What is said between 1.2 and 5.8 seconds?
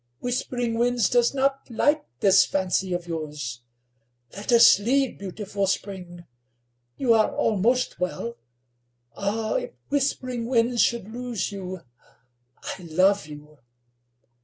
not like this fancy of yours. Let us leave Beautiful